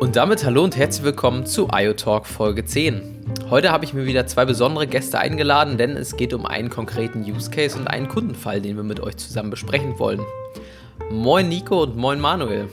[0.00, 3.24] Und damit hallo und herzlich willkommen zu IoTalk Folge 10.
[3.50, 7.22] Heute habe ich mir wieder zwei besondere Gäste eingeladen, denn es geht um einen konkreten
[7.22, 10.20] Use Case und einen Kundenfall, den wir mit euch zusammen besprechen wollen.
[11.10, 12.68] Moin Nico und moin Manuel.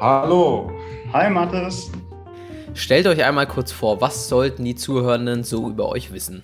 [0.00, 0.70] Hallo.
[1.12, 1.90] Hi Mathis.
[2.74, 6.42] Stellt euch einmal kurz vor, was sollten die Zuhörenden so über euch wissen?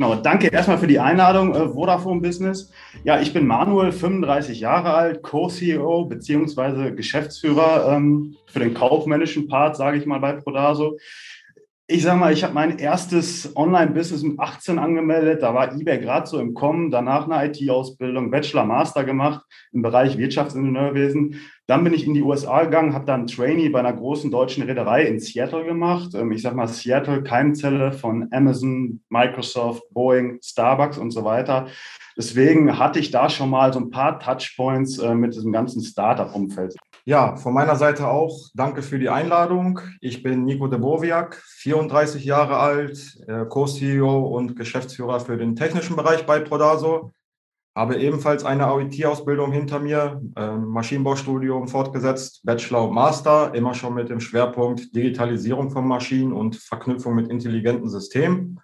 [0.00, 2.72] Genau, danke erstmal für die Einladung, äh, Vodafone Business.
[3.04, 6.92] Ja, ich bin Manuel, 35 Jahre alt, Co-CEO bzw.
[6.92, 10.96] Geschäftsführer ähm, für den kaufmännischen Part, sage ich mal, bei Prodaso.
[11.92, 15.42] Ich sage mal, ich habe mein erstes Online-Business mit 18 angemeldet.
[15.42, 16.92] Da war eBay gerade so im Kommen.
[16.92, 21.40] Danach eine IT-Ausbildung, Bachelor, Master gemacht im Bereich Wirtschaftsingenieurwesen.
[21.66, 25.02] Dann bin ich in die USA gegangen, habe dann Trainee bei einer großen deutschen Reederei
[25.02, 26.14] in Seattle gemacht.
[26.14, 31.66] Ähm, ich sage mal, Seattle, Keimzelle von Amazon, Microsoft, Boeing, Starbucks und so weiter.
[32.16, 36.76] Deswegen hatte ich da schon mal so ein paar Touchpoints äh, mit diesem ganzen Startup-Umfeld.
[37.10, 39.80] Ja, von meiner Seite auch danke für die Einladung.
[40.00, 45.96] Ich bin Nico de Boviak, 34 Jahre alt, äh, Co-CEO und Geschäftsführer für den technischen
[45.96, 47.12] Bereich bei Prodaso.
[47.74, 54.08] Habe ebenfalls eine IT-Ausbildung hinter mir, ähm, Maschinenbaustudium fortgesetzt, Bachelor und Master, immer schon mit
[54.08, 58.60] dem Schwerpunkt Digitalisierung von Maschinen und Verknüpfung mit intelligenten Systemen.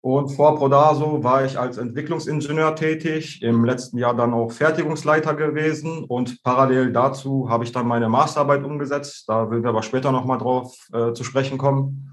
[0.00, 6.04] Und vor Prodaso war ich als Entwicklungsingenieur tätig, im letzten Jahr dann auch Fertigungsleiter gewesen
[6.04, 9.24] und parallel dazu habe ich dann meine Masterarbeit umgesetzt.
[9.26, 12.12] Da will wir aber später nochmal drauf äh, zu sprechen kommen.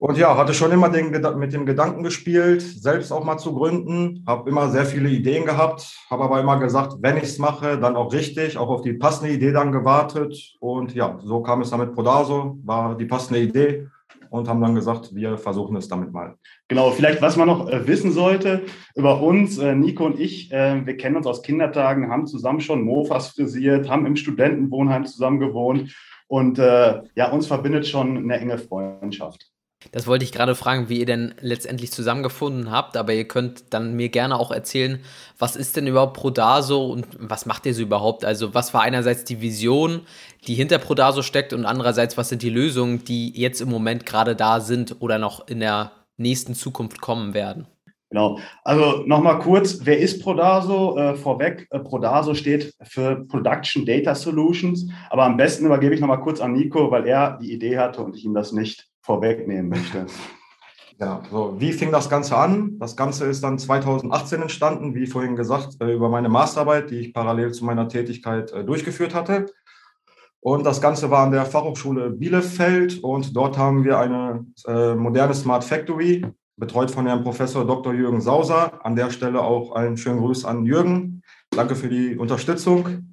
[0.00, 4.24] Und ja, hatte schon immer den, mit dem Gedanken gespielt, selbst auch mal zu gründen.
[4.28, 7.96] Habe immer sehr viele Ideen gehabt, habe aber immer gesagt, wenn ich es mache, dann
[7.96, 10.56] auch richtig, auch auf die passende Idee dann gewartet.
[10.60, 13.88] Und ja, so kam es dann mit Prodaso, war die passende Idee
[14.30, 16.36] und haben dann gesagt, wir versuchen es damit mal.
[16.68, 18.62] Genau, vielleicht was man noch äh, wissen sollte
[18.94, 22.82] über uns, äh, Nico und ich, äh, wir kennen uns aus Kindertagen, haben zusammen schon
[22.82, 25.94] Mofas frisiert, haben im Studentenwohnheim zusammen gewohnt
[26.26, 29.50] und ja, uns verbindet schon eine enge Freundschaft.
[29.92, 33.94] Das wollte ich gerade fragen, wie ihr denn letztendlich zusammengefunden habt, aber ihr könnt dann
[33.94, 34.98] mir gerne auch erzählen,
[35.38, 38.24] was ist denn überhaupt Prodaso und was macht ihr so überhaupt?
[38.24, 40.02] Also was war einerseits die Vision,
[40.46, 44.34] die hinter Prodaso steckt und andererseits, was sind die Lösungen, die jetzt im Moment gerade
[44.34, 47.68] da sind oder noch in der nächsten Zukunft kommen werden?
[48.10, 48.38] Genau.
[48.64, 50.96] Also nochmal kurz, wer ist Prodaso?
[50.96, 56.20] Äh, vorweg, äh, Prodaso steht für Production Data Solutions, aber am besten übergebe ich nochmal
[56.20, 60.04] kurz an Nico, weil er die Idee hatte und ich ihm das nicht vorwegnehmen möchte.
[61.00, 62.78] Ja, so, wie fing das Ganze an?
[62.78, 67.14] Das Ganze ist dann 2018 entstanden, wie vorhin gesagt, äh, über meine Masterarbeit, die ich
[67.14, 69.46] parallel zu meiner Tätigkeit äh, durchgeführt hatte.
[70.40, 75.34] Und das Ganze war an der Fachhochschule Bielefeld und dort haben wir eine äh, moderne
[75.34, 76.26] Smart Factory,
[76.56, 77.94] betreut von Herrn Professor Dr.
[77.94, 78.84] Jürgen Sauser.
[78.84, 81.22] An der Stelle auch einen schönen Gruß an Jürgen.
[81.50, 83.12] Danke für die Unterstützung.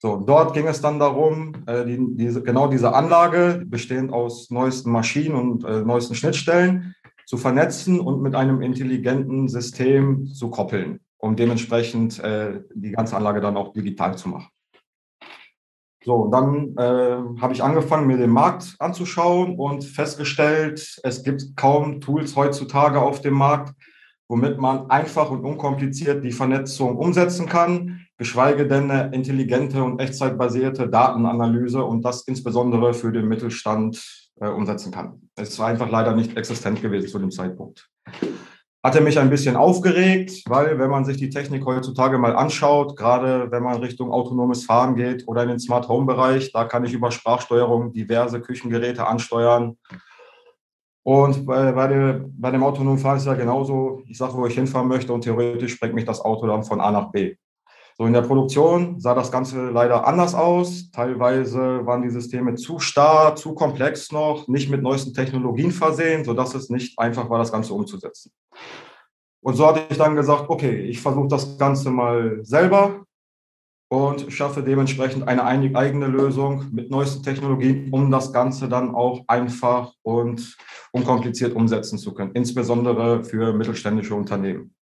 [0.00, 4.92] So, dort ging es dann darum, äh, die, diese, genau diese Anlage, bestehend aus neuesten
[4.92, 6.94] Maschinen und äh, neuesten Schnittstellen,
[7.26, 13.40] zu vernetzen und mit einem intelligenten System zu koppeln, um dementsprechend äh, die ganze Anlage
[13.40, 14.48] dann auch digital zu machen.
[16.04, 22.00] So, dann äh, habe ich angefangen, mir den Markt anzuschauen und festgestellt, es gibt kaum
[22.00, 23.74] Tools heutzutage auf dem Markt,
[24.28, 30.88] womit man einfach und unkompliziert die Vernetzung umsetzen kann, geschweige denn eine intelligente und echtzeitbasierte
[30.88, 35.30] Datenanalyse und das insbesondere für den Mittelstand äh, umsetzen kann.
[35.34, 37.88] Es war einfach leider nicht existent gewesen zu dem Zeitpunkt.
[38.84, 43.50] Hatte mich ein bisschen aufgeregt, weil wenn man sich die Technik heutzutage mal anschaut, gerade
[43.50, 46.92] wenn man Richtung autonomes Fahren geht oder in den Smart Home Bereich, da kann ich
[46.92, 49.76] über Sprachsteuerung diverse Küchengeräte ansteuern.
[51.08, 54.54] Und bei, bei, der, bei dem autonomen Fahren ist ja genauso, ich sage, wo ich
[54.54, 57.34] hinfahren möchte und theoretisch bringt mich das Auto dann von A nach B.
[57.96, 60.90] So in der Produktion sah das Ganze leider anders aus.
[60.90, 66.54] Teilweise waren die Systeme zu starr, zu komplex noch, nicht mit neuesten Technologien versehen, sodass
[66.54, 68.30] es nicht einfach war, das Ganze umzusetzen.
[69.40, 73.06] Und so hatte ich dann gesagt, okay, ich versuche das Ganze mal selber
[73.88, 79.92] und schaffe dementsprechend eine eigene Lösung mit neuesten Technologien, um das Ganze dann auch einfach
[80.02, 80.56] und
[80.92, 84.74] unkompliziert umsetzen zu können, insbesondere für mittelständische Unternehmen.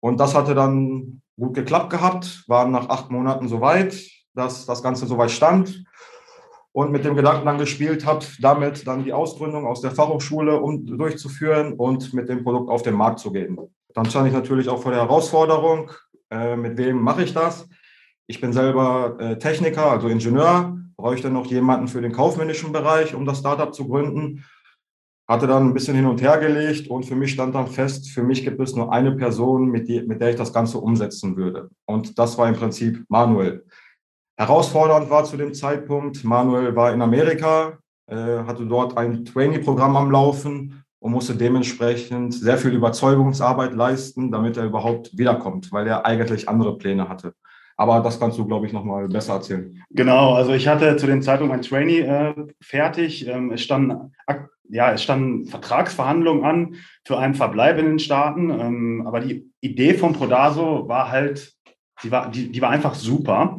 [0.00, 3.94] Und das hatte dann gut geklappt gehabt, waren nach acht Monaten soweit,
[4.34, 5.84] dass das Ganze soweit stand
[6.72, 10.86] und mit dem Gedanken dann gespielt habe, damit dann die Ausgründung aus der Fachhochschule um,
[10.86, 13.58] durchzuführen und mit dem Produkt auf den Markt zu gehen.
[13.94, 15.90] Dann stand ich natürlich auch vor der Herausforderung,
[16.30, 17.68] äh, mit wem mache ich das?
[18.32, 23.26] Ich bin selber äh, Techniker, also Ingenieur, bräuchte noch jemanden für den kaufmännischen Bereich, um
[23.26, 24.46] das Startup zu gründen.
[25.28, 28.22] hatte dann ein bisschen hin und her gelegt und für mich stand dann fest, für
[28.22, 31.68] mich gibt es nur eine Person, mit, die, mit der ich das Ganze umsetzen würde.
[31.84, 33.66] Und das war im Prinzip Manuel.
[34.38, 40.10] Herausfordernd war zu dem Zeitpunkt, Manuel war in Amerika, äh, hatte dort ein Trainee-Programm am
[40.10, 46.48] Laufen und musste dementsprechend sehr viel Überzeugungsarbeit leisten, damit er überhaupt wiederkommt, weil er eigentlich
[46.48, 47.34] andere Pläne hatte.
[47.82, 49.82] Aber das kannst du, glaube ich, nochmal besser erzählen.
[49.90, 53.26] Genau, also ich hatte zu dem Zeitpunkt mein Trainee äh, fertig.
[53.26, 54.12] Ähm, es standen
[54.68, 58.50] ja, es Vertragsverhandlungen an für einen Verbleib in den Staaten.
[58.50, 61.54] Ähm, aber die Idee von Prodaso war halt,
[62.04, 63.58] die war, die, die war einfach super.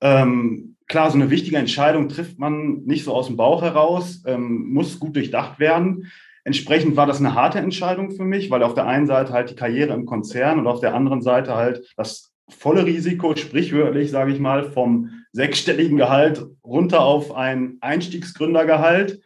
[0.00, 4.72] Ähm, klar, so eine wichtige Entscheidung trifft man nicht so aus dem Bauch heraus, ähm,
[4.72, 6.12] muss gut durchdacht werden.
[6.44, 9.56] Entsprechend war das eine harte Entscheidung für mich, weil auf der einen Seite halt die
[9.56, 14.40] Karriere im Konzern und auf der anderen Seite halt das volle Risiko, sprichwörtlich, sage ich
[14.40, 19.20] mal, vom sechsstelligen Gehalt runter auf ein Einstiegsgründergehalt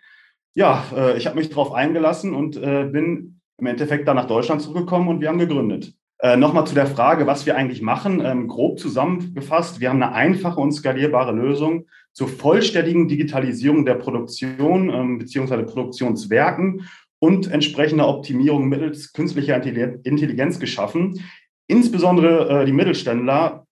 [0.58, 4.60] ja, äh, ich habe mich darauf eingelassen und äh, bin im Endeffekt dann nach Deutschland
[4.60, 5.94] zurückgekommen und wir haben gegründet.
[6.18, 8.20] Äh, Nochmal zu der Frage, was wir eigentlich machen.
[8.24, 14.90] Ähm, grob zusammengefasst, wir haben eine einfache und skalierbare Lösung zur vollständigen Digitalisierung der Produktion
[14.90, 15.62] ähm, bzw.
[15.62, 16.88] Produktionswerken
[17.20, 21.20] und entsprechender Optimierung mittels künstlicher Intelligenz geschaffen.
[21.68, 23.66] Insbesondere äh, die Mittelständler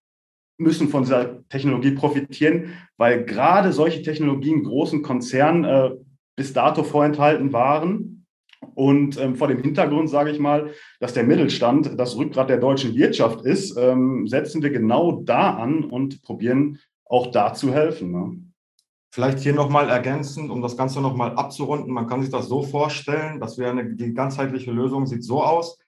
[0.58, 5.90] müssen von dieser Technologie profitieren, weil gerade solche Technologien großen Konzernen äh,
[6.36, 8.26] bis dato vorenthalten waren.
[8.74, 10.70] Und ähm, vor dem Hintergrund, sage ich mal,
[11.00, 15.84] dass der Mittelstand das Rückgrat der deutschen Wirtschaft ist, ähm, setzen wir genau da an
[15.84, 18.12] und probieren auch da zu helfen.
[18.12, 18.38] Ne?
[19.14, 21.92] Vielleicht hier nochmal ergänzend, um das Ganze nochmal abzurunden.
[21.92, 25.78] Man kann sich das so vorstellen, dass wir eine, die ganzheitliche Lösung sieht so aus,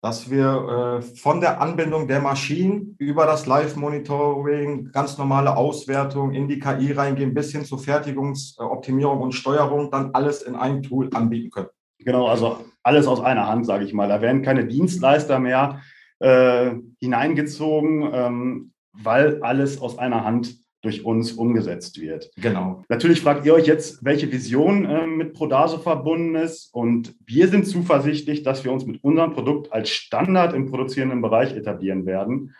[0.00, 6.46] dass wir äh, von der Anbindung der Maschinen über das Live-Monitoring, ganz normale Auswertung in
[6.48, 11.50] die KI reingehen, bis hin zur Fertigungsoptimierung und Steuerung, dann alles in ein Tool anbieten
[11.50, 11.68] können.
[11.98, 14.08] Genau, also alles aus einer Hand, sage ich mal.
[14.08, 15.80] Da werden keine Dienstleister mehr
[16.20, 20.54] äh, hineingezogen, ähm, weil alles aus einer Hand
[20.88, 22.30] durch uns umgesetzt wird.
[22.36, 22.82] Genau.
[22.88, 26.72] Natürlich fragt ihr euch jetzt, welche Vision äh, mit Prodaso verbunden ist.
[26.72, 31.54] Und wir sind zuversichtlich, dass wir uns mit unserem Produkt als Standard im produzierenden Bereich
[31.54, 32.54] etablieren werden.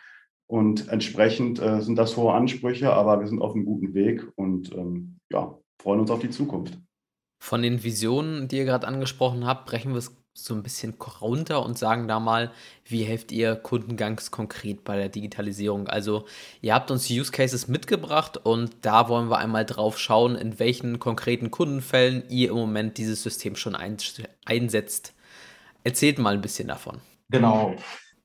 [0.46, 4.72] Und entsprechend äh, sind das hohe Ansprüche, aber wir sind auf einem guten Weg und
[4.74, 6.78] ähm, ja, freuen uns auf die Zukunft.
[7.42, 11.64] Von den Visionen, die ihr gerade angesprochen habt, brechen wir es so ein bisschen runter
[11.64, 12.52] und sagen da mal,
[12.84, 15.88] wie helft ihr Kunden ganz konkret bei der Digitalisierung?
[15.88, 16.26] Also
[16.60, 20.98] ihr habt uns Use Cases mitgebracht und da wollen wir einmal drauf schauen, in welchen
[20.98, 23.76] konkreten Kundenfällen ihr im Moment dieses System schon
[24.44, 25.14] einsetzt.
[25.84, 26.98] Erzählt mal ein bisschen davon.
[27.30, 27.74] Genau.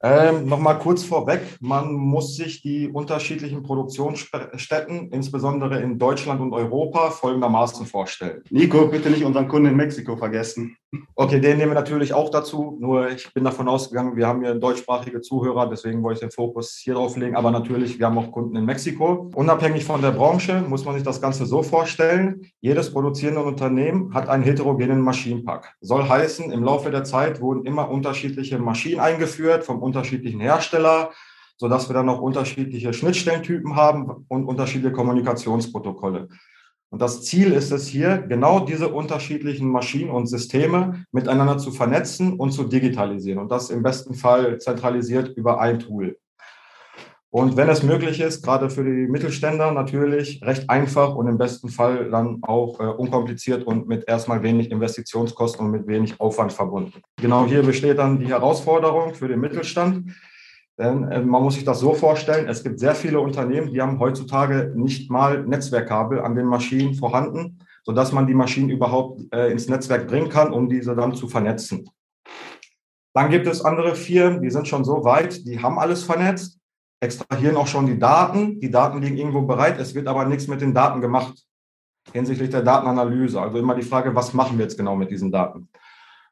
[0.01, 7.09] Ähm, Nochmal kurz vorweg, man muss sich die unterschiedlichen Produktionsstätten, insbesondere in Deutschland und Europa,
[7.09, 8.43] folgendermaßen vorstellen.
[8.49, 10.75] Nico, bitte nicht unseren Kunden in Mexiko vergessen.
[11.15, 14.53] Okay, den nehmen wir natürlich auch dazu, nur ich bin davon ausgegangen, wir haben hier
[14.55, 18.31] deutschsprachige Zuhörer, deswegen wollte ich den Fokus hier drauf legen, aber natürlich, wir haben auch
[18.31, 19.31] Kunden in Mexiko.
[19.33, 24.29] Unabhängig von der Branche muss man sich das Ganze so vorstellen, jedes produzierende Unternehmen hat
[24.29, 25.73] einen heterogenen Maschinenpark.
[25.81, 31.11] Soll heißen, im Laufe der Zeit wurden immer unterschiedliche Maschinen eingeführt vom unterschiedlichen Hersteller,
[31.57, 36.29] sodass wir dann noch unterschiedliche Schnittstellentypen haben und unterschiedliche Kommunikationsprotokolle.
[36.93, 42.33] Und das Ziel ist es hier, genau diese unterschiedlichen Maschinen und Systeme miteinander zu vernetzen
[42.33, 43.39] und zu digitalisieren.
[43.39, 46.19] Und das im besten Fall zentralisiert über ein Tool.
[47.31, 51.69] Und wenn es möglich ist, gerade für die Mittelständler natürlich recht einfach und im besten
[51.69, 57.01] Fall dann auch äh, unkompliziert und mit erstmal wenig Investitionskosten und mit wenig Aufwand verbunden.
[57.19, 60.11] Genau hier besteht dann die Herausforderung für den Mittelstand.
[60.77, 63.99] Denn äh, man muss sich das so vorstellen, es gibt sehr viele Unternehmen, die haben
[63.99, 69.67] heutzutage nicht mal Netzwerkkabel an den Maschinen vorhanden, sodass man die Maschinen überhaupt äh, ins
[69.67, 71.89] Netzwerk bringen kann, um diese dann zu vernetzen.
[73.13, 76.59] Dann gibt es andere Firmen, die sind schon so weit, die haben alles vernetzt,
[76.99, 78.59] extrahieren auch schon die Daten.
[78.59, 81.45] Die Daten liegen irgendwo bereit, es wird aber nichts mit den Daten gemacht
[82.11, 83.39] hinsichtlich der Datenanalyse.
[83.39, 85.69] Also immer die Frage, was machen wir jetzt genau mit diesen Daten?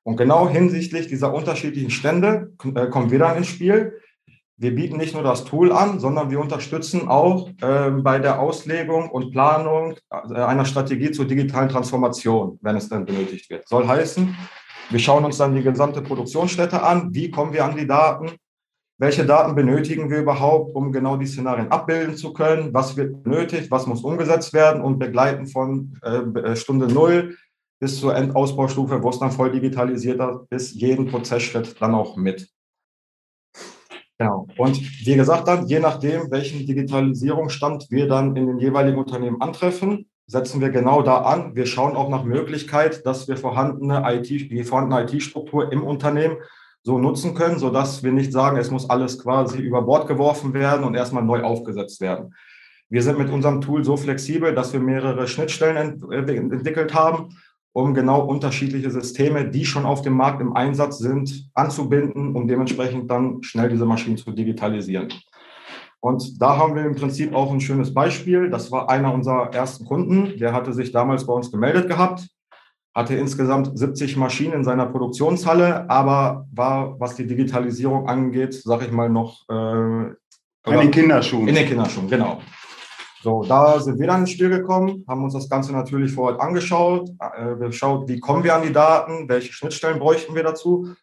[0.03, 4.00] Und genau hinsichtlich dieser unterschiedlichen Stände äh, kommen wir dann ins Spiel.
[4.61, 9.09] Wir bieten nicht nur das Tool an, sondern wir unterstützen auch äh, bei der Auslegung
[9.09, 13.67] und Planung äh, einer Strategie zur digitalen Transformation, wenn es dann benötigt wird.
[13.67, 14.37] Soll heißen,
[14.91, 17.11] wir schauen uns dann die gesamte Produktionsstätte an.
[17.11, 18.33] Wie kommen wir an die Daten?
[18.99, 23.71] welche Daten benötigen wir überhaupt, um genau die Szenarien abbilden zu können, was wird benötigt,
[23.71, 27.35] was muss umgesetzt werden und begleiten von äh, äh Stunde Null
[27.79, 32.47] bis zur Endausbaustufe, wo es dann voll digitalisiert ist, jeden Prozessschritt dann auch mit.
[34.21, 34.47] Genau.
[34.55, 40.05] Und wie gesagt dann, je nachdem, welchen Digitalisierungsstand wir dann in den jeweiligen Unternehmen antreffen,
[40.27, 41.55] setzen wir genau da an.
[41.55, 46.37] Wir schauen auch nach Möglichkeit, dass wir vorhandene IT, die vorhandene IT-Struktur im Unternehmen
[46.83, 50.83] so nutzen können, sodass wir nicht sagen, es muss alles quasi über Bord geworfen werden
[50.83, 52.35] und erstmal neu aufgesetzt werden.
[52.89, 57.29] Wir sind mit unserem Tool so flexibel, dass wir mehrere Schnittstellen ent äh, entwickelt haben,
[57.73, 63.09] um genau unterschiedliche Systeme, die schon auf dem Markt im Einsatz sind, anzubinden, um dementsprechend
[63.09, 65.09] dann schnell diese Maschinen zu digitalisieren.
[66.01, 68.49] Und da haben wir im Prinzip auch ein schönes Beispiel.
[68.49, 70.37] Das war einer unserer ersten Kunden.
[70.37, 72.27] Der hatte sich damals bei uns gemeldet gehabt,
[72.95, 78.91] hatte insgesamt 70 Maschinen in seiner Produktionshalle, aber war, was die Digitalisierung angeht, sage ich
[78.91, 80.15] mal, noch äh,
[80.65, 81.47] in den Kinderschuhen.
[81.47, 82.39] In den Kinderschuhen, genau.
[83.23, 86.41] So, da sind wir dann ins Spiel gekommen, haben uns das Ganze natürlich vor Ort
[86.41, 90.95] angeschaut, äh, geschaut, wie kommen wir an die Daten, welche Schnittstellen bräuchten wir dazu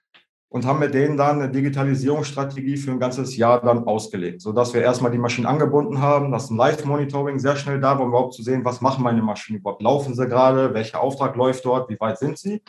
[0.49, 4.83] und haben mit denen dann eine Digitalisierungsstrategie für ein ganzes Jahr dann ausgelegt, sodass wir
[4.83, 8.65] erstmal die Maschinen angebunden haben, das Live-Monitoring sehr schnell da war, um überhaupt zu sehen,
[8.65, 12.37] was machen meine Maschinen überhaupt, laufen sie gerade, welcher Auftrag läuft dort, wie weit sind
[12.37, 12.63] sie,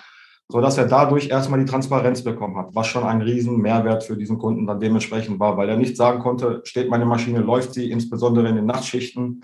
[0.51, 4.39] sodass er dadurch erstmal die Transparenz bekommen hat, was schon ein riesen Mehrwert für diesen
[4.39, 8.49] Kunden dann dementsprechend war, weil er nicht sagen konnte, steht meine Maschine, läuft sie, insbesondere
[8.49, 9.43] in den Nachtschichten,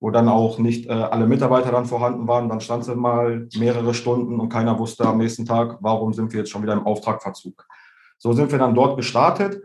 [0.00, 2.48] wo dann auch nicht äh, alle Mitarbeiter dann vorhanden waren.
[2.48, 6.40] Dann stand sie mal mehrere Stunden und keiner wusste am nächsten Tag, warum sind wir
[6.40, 7.64] jetzt schon wieder im Auftragverzug.
[8.18, 9.62] So sind wir dann dort gestartet.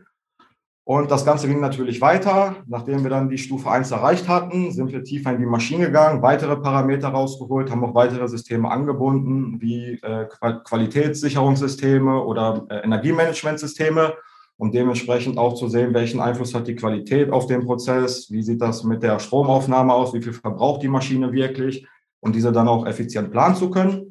[0.90, 2.56] Und das Ganze ging natürlich weiter.
[2.66, 6.24] Nachdem wir dann die Stufe 1 erreicht hatten, sind wir tiefer in die Maschine gegangen,
[6.24, 10.26] weitere Parameter rausgeholt, haben auch weitere Systeme angebunden, wie äh,
[10.64, 14.16] Qualitätssicherungssysteme oder äh, Energiemanagementsysteme
[14.58, 18.60] um dementsprechend auch zu sehen, welchen Einfluss hat die Qualität auf den Prozess, wie sieht
[18.60, 21.86] das mit der Stromaufnahme aus, wie viel verbraucht die Maschine wirklich
[22.20, 24.09] und diese dann auch effizient planen zu können.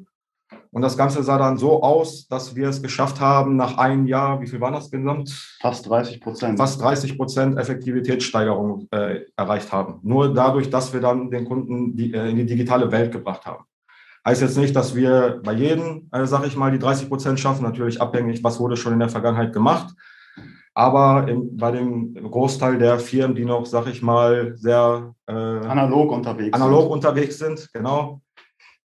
[0.71, 4.39] Und das Ganze sah dann so aus, dass wir es geschafft haben, nach einem Jahr,
[4.39, 5.29] wie viel waren das gesamt?
[5.61, 6.59] Fast 30 Prozent.
[6.59, 9.99] Fast 30 Prozent Effektivitätssteigerung äh, erreicht haben.
[10.03, 13.65] Nur dadurch, dass wir dann den Kunden die, äh, in die digitale Welt gebracht haben.
[14.27, 17.63] Heißt jetzt nicht, dass wir bei jedem, äh, sage ich mal, die 30 Prozent schaffen.
[17.63, 19.95] Natürlich abhängig, was wurde schon in der Vergangenheit gemacht.
[20.75, 26.11] Aber im, bei dem Großteil der Firmen, die noch, sag ich mal, sehr äh, analog
[26.11, 26.91] unterwegs analog sind.
[26.91, 28.21] unterwegs sind, genau,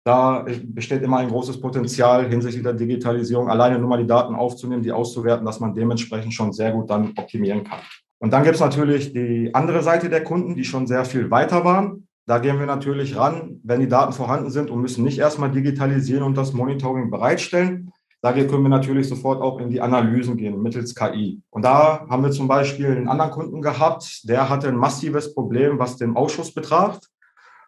[0.05, 4.83] da besteht immer ein großes Potenzial hinsichtlich der Digitalisierung, alleine nur mal die Daten aufzunehmen,
[4.83, 7.81] die auszuwerten, dass man dementsprechend schon sehr gut dann optimieren kann.
[8.19, 11.65] Und dann gibt es natürlich die andere Seite der Kunden, die schon sehr viel weiter
[11.65, 12.07] waren.
[12.27, 16.23] Da gehen wir natürlich ran, wenn die Daten vorhanden sind und müssen nicht erstmal digitalisieren
[16.23, 17.91] und das Monitoring bereitstellen,
[18.25, 21.43] da können wir natürlich sofort auch in die Analysen gehen mittels KI.
[21.51, 25.79] Und da haben wir zum Beispiel einen anderen Kunden gehabt, der hatte ein massives Problem,
[25.79, 27.01] was den Ausschuss betraf.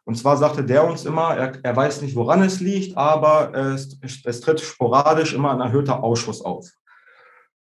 [0.07, 3.99] Und zwar sagte der uns immer, er, er weiß nicht, woran es liegt, aber es,
[4.03, 6.71] es tritt sporadisch immer ein erhöhter Ausschuss auf.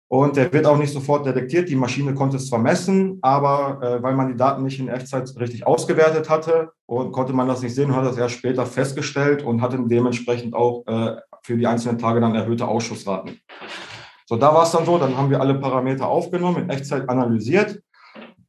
[0.08, 1.70] Und der wird auch nicht sofort detektiert.
[1.70, 5.32] Die Maschine konnte es zwar messen, aber äh, weil man die Daten nicht in Echtzeit
[5.38, 9.62] richtig ausgewertet hatte, und konnte man das nicht sehen, hat das erst später festgestellt und
[9.62, 13.40] hatte dementsprechend auch äh, für die einzelnen Tage dann erhöhte Ausschussraten.
[14.26, 17.80] So, da war es dann so, dann haben wir alle Parameter aufgenommen, in Echtzeit analysiert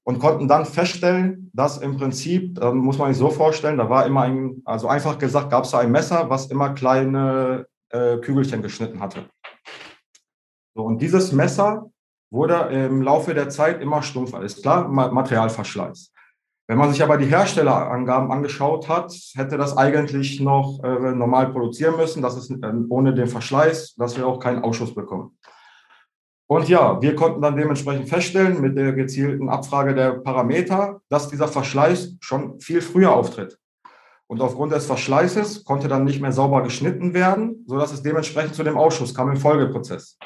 [0.04, 4.06] und konnten dann feststellen, dass im Prinzip, äh, muss man sich so vorstellen, da war
[4.06, 8.62] immer ein, also einfach gesagt, gab es da ein Messer, was immer kleine äh, Kügelchen
[8.62, 9.30] geschnitten hatte.
[10.76, 11.90] So, und dieses Messer
[12.32, 14.42] wurde im Laufe der Zeit immer stumpfer.
[14.42, 16.12] Ist klar, Materialverschleiß.
[16.68, 21.98] Wenn man sich aber die Herstellerangaben angeschaut hat, hätte das eigentlich noch äh, normal produzieren
[21.98, 25.38] müssen, dass es äh, ohne den Verschleiß, dass wir auch keinen Ausschuss bekommen.
[26.54, 31.48] Und ja, wir konnten dann dementsprechend feststellen mit der gezielten Abfrage der Parameter, dass dieser
[31.48, 33.58] Verschleiß schon viel früher auftritt.
[34.28, 38.64] Und aufgrund des Verschleißes konnte dann nicht mehr sauber geschnitten werden, sodass es dementsprechend zu
[38.64, 40.20] dem Ausschuss kam im Folgeprozess.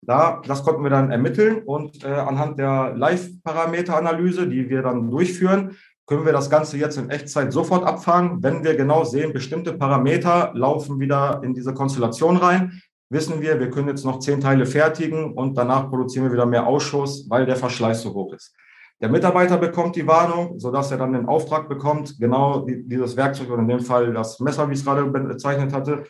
[0.00, 5.76] Da, das konnten wir dann ermitteln und äh, anhand der Live-Parameter-Analyse, die wir dann durchführen,
[6.06, 8.44] können wir das Ganze jetzt in Echtzeit sofort abfangen.
[8.44, 13.70] Wenn wir genau sehen, bestimmte Parameter laufen wieder in diese Konstellation rein, wissen wir, wir
[13.70, 17.56] können jetzt noch zehn Teile fertigen und danach produzieren wir wieder mehr Ausschuss, weil der
[17.56, 18.54] Verschleiß so hoch ist.
[19.00, 23.62] Der Mitarbeiter bekommt die Warnung, sodass er dann den Auftrag bekommt, genau dieses Werkzeug oder
[23.62, 26.04] in dem Fall das Messer, wie ich es gerade bezeichnet hatte,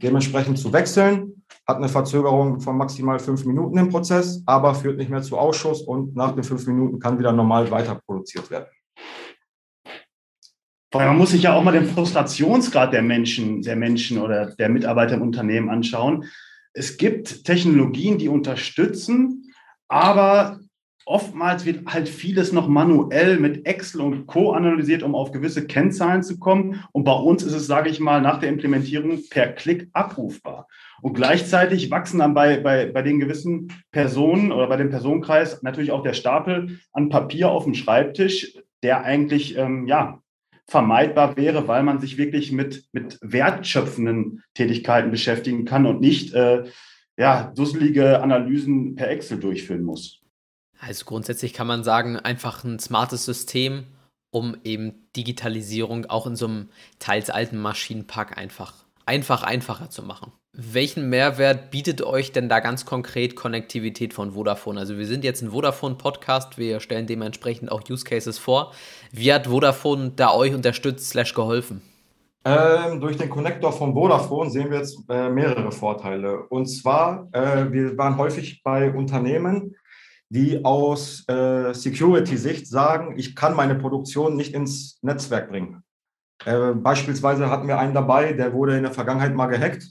[0.00, 1.42] dementsprechend zu wechseln.
[1.66, 5.82] Hat eine Verzögerung von maximal fünf Minuten im Prozess, aber führt nicht mehr zu Ausschuss
[5.82, 8.66] und nach den fünf Minuten kann wieder normal weiter produziert werden.
[10.90, 14.68] Weil man muss sich ja auch mal den Frustrationsgrad der Menschen, der Menschen oder der
[14.70, 16.24] Mitarbeiter im Unternehmen anschauen.
[16.72, 19.52] Es gibt Technologien, die unterstützen,
[19.88, 20.60] aber
[21.08, 24.52] oftmals wird halt vieles noch manuell mit Excel und Co.
[24.52, 26.84] analysiert, um auf gewisse Kennzahlen zu kommen.
[26.92, 30.68] Und bei uns ist es, sage ich mal, nach der Implementierung per Klick abrufbar.
[31.00, 35.92] Und gleichzeitig wachsen dann bei, bei, bei den gewissen Personen oder bei dem Personenkreis natürlich
[35.92, 40.20] auch der Stapel an Papier auf dem Schreibtisch, der eigentlich, ähm, ja,
[40.68, 46.64] vermeidbar wäre, weil man sich wirklich mit, mit wertschöpfenden Tätigkeiten beschäftigen kann und nicht äh,
[47.16, 50.20] ja, dusselige Analysen per Excel durchführen muss.
[50.78, 53.86] Also grundsätzlich kann man sagen, einfach ein smartes System,
[54.30, 60.32] um eben Digitalisierung auch in so einem teils alten Maschinenpark einfach, einfach einfacher zu machen.
[60.52, 64.78] Welchen Mehrwert bietet euch denn da ganz konkret Konnektivität von Vodafone?
[64.78, 68.72] Also wir sind jetzt ein Vodafone-Podcast, wir stellen dementsprechend auch Use Cases vor.
[69.10, 71.80] Wie hat Vodafone da euch unterstützt slash geholfen?
[72.44, 76.42] Ähm, durch den Connector von Vodafone sehen wir jetzt äh, mehrere Vorteile.
[76.42, 79.74] Und zwar, äh, wir waren häufig bei Unternehmen,
[80.28, 85.82] die aus äh, Security-Sicht sagen, ich kann meine Produktion nicht ins Netzwerk bringen.
[86.44, 89.84] Äh, beispielsweise hatten wir einen dabei, der wurde in der Vergangenheit mal gehackt.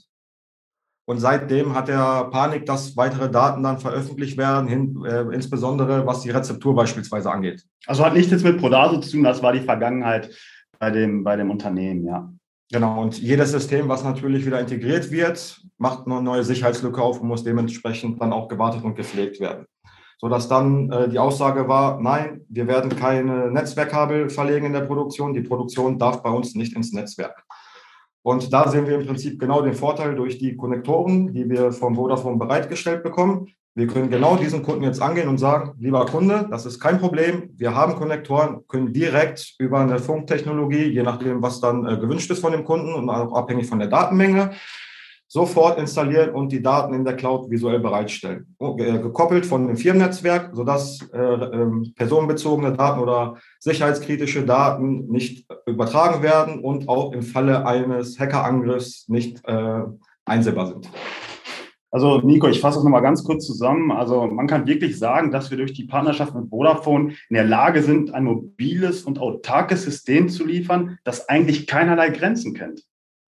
[1.06, 6.20] Und seitdem hat er Panik, dass weitere Daten dann veröffentlicht werden, hin, äh, insbesondere was
[6.20, 7.64] die Rezeptur beispielsweise angeht.
[7.86, 10.30] Also hat nichts jetzt mit Prodaso zu tun, das war die Vergangenheit
[10.78, 12.30] bei dem, bei dem Unternehmen, ja.
[12.70, 17.28] Genau, und jedes System, was natürlich wieder integriert wird, macht eine neue Sicherheitslücke auf und
[17.28, 19.64] muss dementsprechend dann auch gewartet und gepflegt werden
[20.18, 25.32] sodass dann äh, die Aussage war, nein, wir werden keine Netzwerkkabel verlegen in der Produktion.
[25.32, 27.44] Die Produktion darf bei uns nicht ins Netzwerk.
[28.22, 31.94] Und da sehen wir im Prinzip genau den Vorteil durch die Konnektoren, die wir vom
[31.94, 33.46] Vodafone bereitgestellt bekommen.
[33.74, 37.50] Wir können genau diesen Kunden jetzt angehen und sagen, lieber Kunde, das ist kein Problem.
[37.54, 42.40] Wir haben Konnektoren, können direkt über eine Funktechnologie, je nachdem, was dann äh, gewünscht ist
[42.40, 44.50] von dem Kunden und auch abhängig von der Datenmenge,
[45.28, 48.56] sofort installieren und die Daten in der Cloud visuell bereitstellen.
[48.58, 56.22] Äh, gekoppelt von dem Firmennetzwerk, sodass äh, äh, personenbezogene Daten oder sicherheitskritische Daten nicht übertragen
[56.22, 59.82] werden und auch im Falle eines Hackerangriffs nicht äh,
[60.24, 60.88] einsehbar sind.
[61.90, 63.90] Also Nico, ich fasse das nochmal ganz kurz zusammen.
[63.90, 67.82] Also man kann wirklich sagen, dass wir durch die Partnerschaft mit Vodafone in der Lage
[67.82, 72.82] sind, ein mobiles und autarkes System zu liefern, das eigentlich keinerlei Grenzen kennt.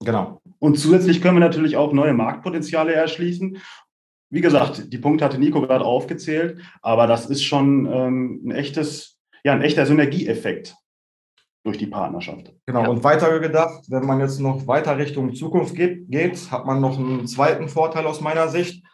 [0.05, 0.41] Genau.
[0.59, 3.59] Und zusätzlich können wir natürlich auch neue Marktpotenziale erschließen.
[4.31, 9.19] Wie gesagt, die Punkte hatte Nico gerade aufgezählt, aber das ist schon ähm, ein echtes,
[9.43, 10.77] ja, ein echter Synergieeffekt
[11.65, 12.55] durch die Partnerschaft.
[12.67, 12.89] Genau, ja.
[12.89, 16.99] und weiter gedacht, wenn man jetzt noch weiter Richtung Zukunft geht, geht, hat man noch
[16.99, 18.85] einen zweiten Vorteil aus meiner Sicht.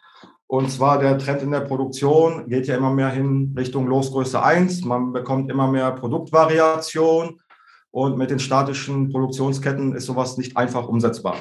[0.49, 4.85] Und zwar der Trend in der Produktion geht ja immer mehr hin Richtung Losgröße 1.
[4.85, 7.41] Man bekommt immer mehr Produktvariation.
[7.97, 11.37] Und mit den statischen Produktionsketten ist sowas nicht einfach umsetzbar.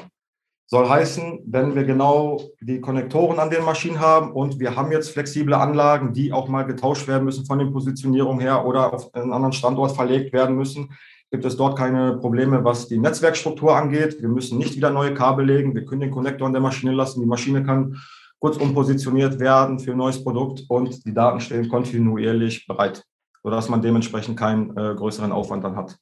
[0.68, 5.10] Soll heißen, wenn wir genau die Konnektoren an den Maschinen haben und wir haben jetzt
[5.10, 9.34] flexible Anlagen, die auch mal getauscht werden müssen von den Positionierungen her oder auf einen
[9.34, 10.94] anderen Standort verlegt werden müssen,
[11.30, 14.22] gibt es dort keine Probleme, was die Netzwerkstruktur angeht.
[14.22, 15.76] Wir müssen nicht wieder neue Kabel legen.
[15.76, 17.20] Wir können den Konnektor an der Maschine lassen.
[17.20, 17.98] Die Maschine kann
[18.40, 23.04] kurz umpositioniert werden für ein neues Produkt und die Daten stehen kontinuierlich bereit,
[23.44, 25.98] sodass man dementsprechend keinen äh, größeren Aufwand dann hat.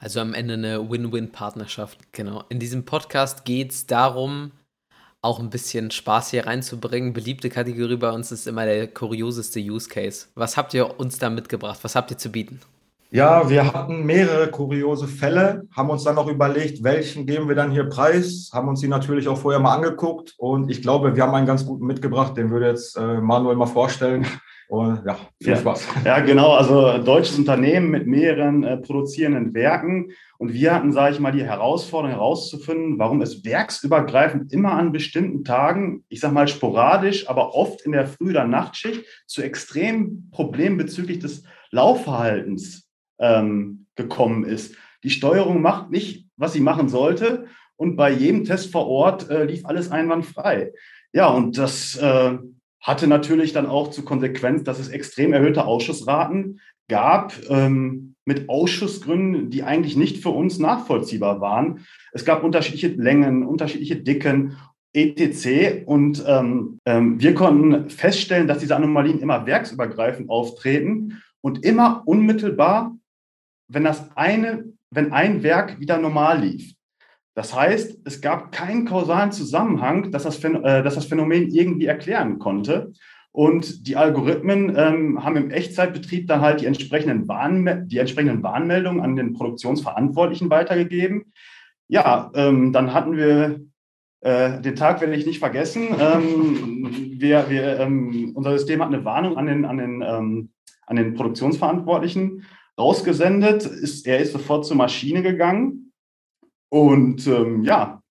[0.00, 2.44] Also am Ende eine Win-Win-Partnerschaft, genau.
[2.48, 4.52] In diesem Podcast geht es darum,
[5.22, 7.12] auch ein bisschen Spaß hier reinzubringen.
[7.12, 10.26] Beliebte Kategorie bei uns ist immer der kurioseste Use Case.
[10.36, 11.80] Was habt ihr uns da mitgebracht?
[11.82, 12.60] Was habt ihr zu bieten?
[13.10, 17.70] Ja, wir hatten mehrere kuriose Fälle, haben uns dann noch überlegt, welchen geben wir dann
[17.70, 21.34] hier preis, haben uns die natürlich auch vorher mal angeguckt und ich glaube, wir haben
[21.34, 24.26] einen ganz guten mitgebracht, den würde jetzt äh, Manuel mal vorstellen.
[24.68, 25.56] Und ja, viel ja.
[25.56, 25.88] Spaß.
[26.04, 26.52] Ja, genau.
[26.52, 30.12] Also deutsches Unternehmen mit mehreren äh, produzierenden Werken.
[30.36, 35.42] Und wir hatten, sage ich mal, die Herausforderung herauszufinden, warum es werksübergreifend immer an bestimmten
[35.42, 40.76] Tagen, ich sage mal sporadisch, aber oft in der Früh- oder Nachtschicht zu extremen Problemen
[40.76, 44.76] bezüglich des Laufverhaltens ähm, gekommen ist.
[45.02, 47.46] Die Steuerung macht nicht, was sie machen sollte.
[47.76, 50.72] Und bei jedem Test vor Ort äh, lief alles einwandfrei.
[51.12, 52.36] Ja, und das äh,
[52.80, 59.50] hatte natürlich dann auch zur Konsequenz, dass es extrem erhöhte Ausschussraten gab ähm, mit Ausschussgründen,
[59.50, 61.84] die eigentlich nicht für uns nachvollziehbar waren.
[62.12, 64.56] Es gab unterschiedliche Längen, unterschiedliche Dicken,
[64.94, 65.84] etc.
[65.86, 72.96] Und ähm, ähm, wir konnten feststellen, dass diese Anomalien immer werksübergreifend auftreten und immer unmittelbar,
[73.68, 76.74] wenn das eine, wenn ein Werk wieder normal lief.
[77.38, 82.40] Das heißt, es gab keinen kausalen Zusammenhang, dass das, äh, dass das Phänomen irgendwie erklären
[82.40, 82.92] konnte.
[83.30, 87.28] Und die Algorithmen ähm, haben im Echtzeitbetrieb dann halt die entsprechenden,
[87.86, 91.32] die entsprechenden Warnmeldungen an den Produktionsverantwortlichen weitergegeben.
[91.86, 93.60] Ja, ähm, dann hatten wir
[94.20, 95.90] äh, den Tag werde ich nicht vergessen.
[95.96, 96.88] Ähm,
[97.20, 100.48] wir, wir, ähm, unser System hat eine Warnung an den, an den, ähm,
[100.88, 102.44] an den Produktionsverantwortlichen
[102.76, 103.64] rausgesendet.
[103.64, 105.87] Ist, er ist sofort zur Maschine gegangen
[106.70, 108.02] und ähm, ja,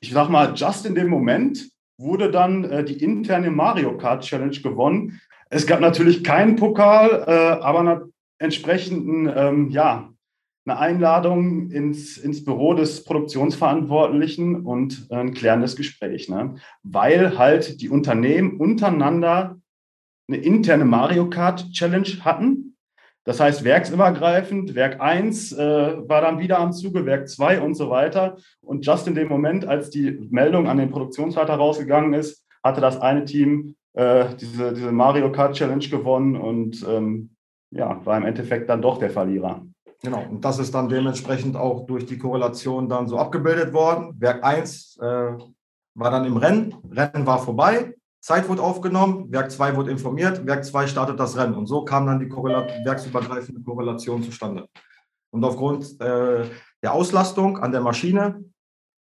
[0.00, 4.58] ich sag mal, just in dem Moment wurde dann äh, die interne Mario Kart Challenge
[4.60, 5.20] gewonnen.
[5.50, 10.12] Es gab natürlich keinen Pokal, äh, aber einer entsprechenden, ähm, ja,
[10.64, 16.54] eine Einladung ins, ins Büro des Produktionsverantwortlichen und ein klärendes Gespräch, ne?
[16.84, 19.60] weil halt die Unternehmen untereinander
[20.28, 22.71] eine interne Mario Kart Challenge hatten.
[23.24, 27.88] Das heißt, werksübergreifend, Werk 1 äh, war dann wieder am Zuge, Werk 2 und so
[27.88, 28.36] weiter.
[28.60, 33.00] Und just in dem Moment, als die Meldung an den Produktionsleiter rausgegangen ist, hatte das
[33.00, 37.30] eine Team äh, diese, diese Mario Kart Challenge gewonnen und ähm,
[37.70, 39.64] ja, war im Endeffekt dann doch der Verlierer.
[40.02, 44.14] Genau, und das ist dann dementsprechend auch durch die Korrelation dann so abgebildet worden.
[44.18, 45.04] Werk 1 äh,
[45.94, 50.64] war dann im Rennen, Rennen war vorbei, Zeit wurde aufgenommen, Werk 2 wurde informiert, Werk
[50.64, 51.54] 2 startet das Rennen.
[51.54, 54.68] Und so kam dann die Korrela werksübergreifende Korrelation zustande.
[55.32, 56.44] Und aufgrund äh,
[56.82, 58.44] der Auslastung an der Maschine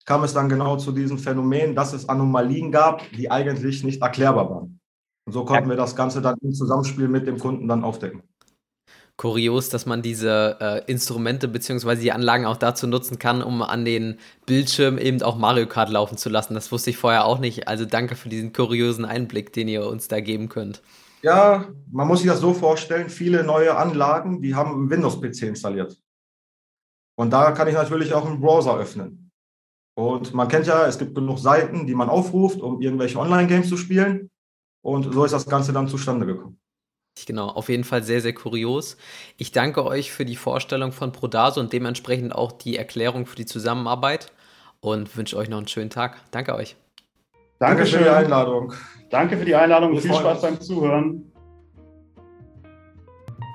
[0.05, 4.49] kam es dann genau zu diesem Phänomen, dass es Anomalien gab, die eigentlich nicht erklärbar
[4.49, 4.79] waren.
[5.27, 8.23] Und so konnten wir das Ganze dann im Zusammenspiel mit dem Kunden dann aufdecken
[9.21, 11.95] kurios, dass man diese äh, Instrumente bzw.
[11.97, 16.17] die Anlagen auch dazu nutzen kann, um an den Bildschirm eben auch Mario Kart laufen
[16.17, 16.55] zu lassen.
[16.55, 17.67] Das wusste ich vorher auch nicht.
[17.67, 20.81] Also danke für diesen kuriosen Einblick, den ihr uns da geben könnt.
[21.21, 25.95] Ja, man muss sich das so vorstellen, viele neue Anlagen, die haben Windows-PC installiert.
[27.15, 29.29] Und da kann ich natürlich auch einen Browser öffnen.
[29.95, 33.77] Und man kennt ja, es gibt genug Seiten, die man aufruft, um irgendwelche Online-Games zu
[33.77, 34.31] spielen.
[34.84, 36.61] Und so ist das Ganze dann zustande gekommen.
[37.26, 38.97] Genau, auf jeden Fall sehr, sehr kurios.
[39.38, 43.45] Ich danke euch für die Vorstellung von Prodaso und dementsprechend auch die Erklärung für die
[43.45, 44.32] Zusammenarbeit
[44.80, 46.17] und wünsche euch noch einen schönen Tag.
[46.32, 46.76] Danke euch.
[47.60, 48.74] Danke für die Einladung.
[49.10, 49.93] Danke für die Einladung.
[49.93, 51.31] Wir Viel Spaß beim Zuhören.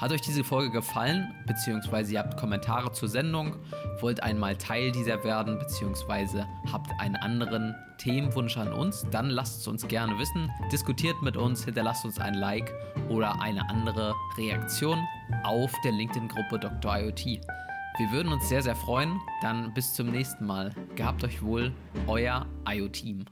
[0.00, 3.56] Hat euch diese Folge gefallen, beziehungsweise ihr habt Kommentare zur Sendung,
[4.00, 9.68] wollt einmal Teil dieser werden, beziehungsweise habt einen anderen Themenwunsch an uns, dann lasst es
[9.68, 12.72] uns gerne wissen, diskutiert mit uns, hinterlasst uns ein Like
[13.08, 15.02] oder eine andere Reaktion
[15.44, 16.98] auf der LinkedIn-Gruppe Dr.
[16.98, 17.40] IoT.
[17.98, 19.18] Wir würden uns sehr, sehr freuen.
[19.40, 20.70] Dann bis zum nächsten Mal.
[20.96, 21.72] Gehabt euch wohl,
[22.06, 23.24] euer IoT-Team.